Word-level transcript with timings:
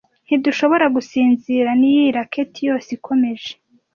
Ntidushoboragusinzira 0.25 1.69
niyi 1.79 2.05
racket 2.15 2.51
yose 2.67 2.89
ikomeje. 2.97 3.51